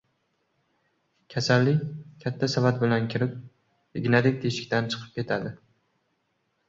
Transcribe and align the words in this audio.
•Kasallik 1.33 1.83
katta 2.25 2.49
savat 2.53 2.81
bilan 2.85 3.05
kirib, 3.15 3.35
ignadek 4.03 4.43
teshikdan 4.47 4.93
chiqib 4.95 5.13
ketadi. 5.21 5.53